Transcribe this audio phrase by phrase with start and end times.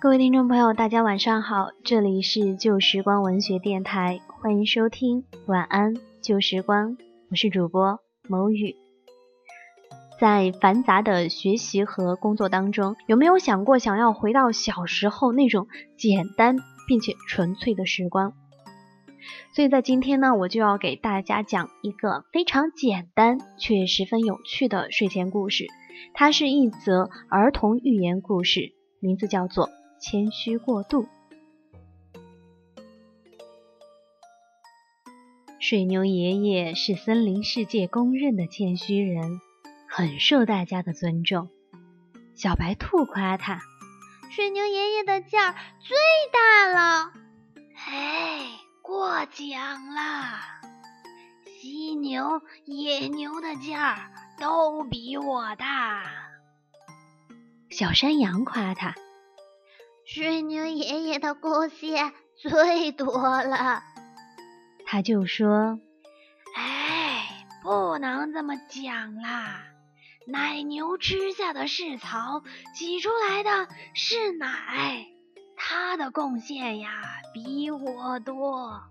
[0.00, 6.96] 各位听众朋友，大家晚上好，这里是旧时光文学电台，欢迎收听晚安旧时光，
[7.30, 7.98] 我是主播
[8.28, 8.76] 某雨。
[10.20, 15.66] 在繁杂的学习和工作当中，有没有想过想要回到小时候那种
[15.96, 18.34] 简单并且纯粹的时光？
[19.52, 25.66] 所以在今天呢，我就要给大家讲一个非常简单却十分有趣的睡前故事，
[26.14, 29.68] 它是一则儿童寓言故事，名字叫做。
[30.00, 31.06] 谦虚过度。
[35.60, 39.40] 水牛爷爷是森林世界公认的谦虚人，
[39.88, 41.50] 很受大家的尊重。
[42.34, 43.60] 小白兔夸他
[44.30, 45.96] ：“水牛爷爷的劲儿最
[46.32, 47.12] 大了。
[47.90, 48.46] ”“哎，
[48.82, 50.38] 过奖了。
[51.60, 56.04] ”“犀牛、野牛的劲儿都比我大。”
[57.68, 58.94] 小山羊夸他。
[60.10, 63.82] 水牛爷爷的贡献最多了，
[64.86, 65.78] 他就说
[66.56, 69.66] ：“哎，不能这么讲啦！
[70.26, 72.42] 奶牛吃下的是草，
[72.74, 75.04] 挤出来的是奶，
[75.54, 76.90] 它的贡献呀
[77.34, 78.84] 比我多。”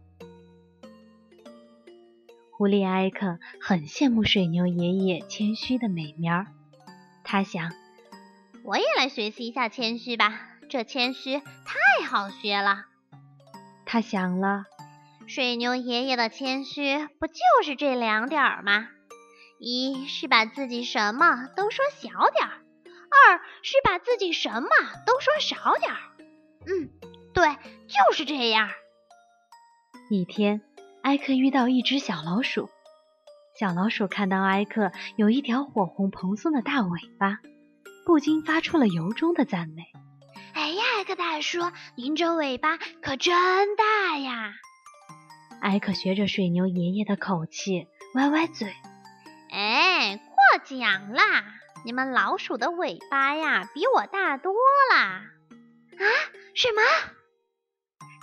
[2.56, 6.46] 狐狸艾克很羡慕水牛爷爷谦虚的美名儿，
[7.24, 7.72] 他想
[8.64, 12.86] ：“我也来学习一下谦虚吧。”这谦虚太好学了，
[13.86, 14.66] 他想了。
[15.26, 18.88] 水牛爷爷的谦虚不就是这两点吗？
[19.60, 22.62] 一是把自己什么都说小点儿，
[23.30, 24.70] 二是把自己什么
[25.06, 25.98] 都说少点儿。
[26.66, 26.90] 嗯，
[27.34, 27.48] 对，
[27.88, 28.70] 就是这样。
[30.10, 30.62] 一天，
[31.02, 32.70] 埃克遇到一只小老鼠，
[33.60, 37.40] 小老鼠看到埃克有一条火红蓬松的大尾巴，
[38.06, 39.84] 不禁发出了由衷的赞美。
[40.68, 41.60] 哎呀，艾克大叔，
[41.96, 43.34] 您这尾巴可真
[43.78, 44.54] 大呀！
[45.62, 48.76] 艾克学着水牛爷爷的口气，歪歪嘴。
[49.50, 51.46] 哎，过奖啦！
[51.86, 54.54] 你们老鼠的尾巴呀，比我大多
[54.92, 54.98] 啦！
[54.98, 56.04] 啊？
[56.54, 56.82] 什么？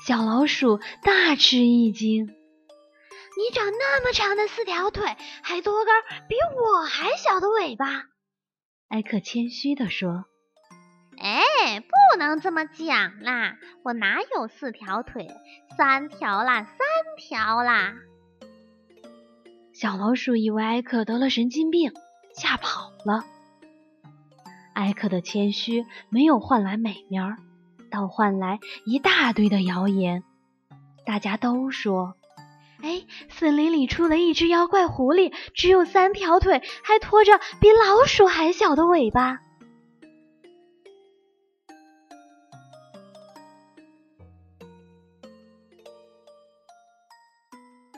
[0.07, 2.27] 小老鼠大吃一惊。
[2.27, 5.95] 你长那么长的四条腿，还多根
[6.29, 7.87] 比我还小的尾巴。
[8.89, 10.27] 艾克谦虚地说。
[11.25, 13.57] 哎，不能这么讲啦！
[13.83, 15.27] 我哪有四条腿？
[15.75, 16.77] 三条啦，三
[17.17, 17.95] 条啦！
[19.73, 21.95] 小老鼠以为艾克得了神经病，
[22.35, 23.25] 吓跑了。
[24.75, 27.39] 艾克的谦虚没有换来美名儿，
[27.91, 30.25] 倒换来一大堆的谣言。
[31.07, 32.17] 大家都说
[32.85, 39.39] ：“哎，森林里出了一只妖怪狐狸，只有三条腿，还拖着比老鼠还小的尾巴。”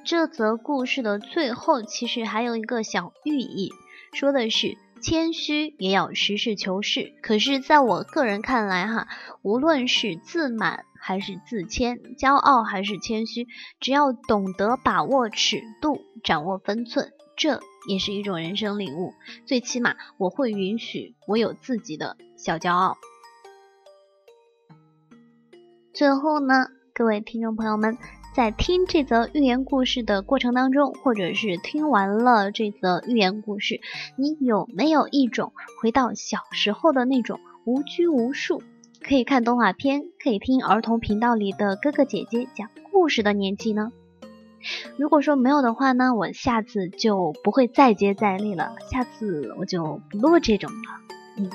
[0.06, 3.72] 这则故事的最后其实还有一个小寓意，
[4.12, 7.12] 说的是谦虚也要实事求是。
[7.22, 9.08] 可是，在我个人看来，哈，
[9.42, 13.48] 无论是自满还是自谦，骄傲还是谦虚，
[13.80, 19.12] 只要懂得把握尺度，掌握分寸，这也是一种人生领悟。
[19.44, 22.96] 最起码，我会允许我有自己的小骄傲。
[25.92, 27.98] 最后呢，各位听众朋友们。
[28.36, 33.80] 在听这则寓言故事的过程当中，或者是听完了这则寓言故事，
[34.18, 38.62] 你有没有一种回到小时候的那种无拘无束，
[39.00, 43.90] 可以看动画片，可以听儿童频道里的哥哥姐姐讲故事的年纪呢？
[44.98, 50.78] 如果说没有的话呢，我下次就不会再接再厉了，下次我就不录这种了。
[51.38, 51.50] 嗯，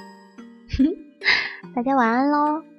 [1.76, 2.71] 大家晚安喽。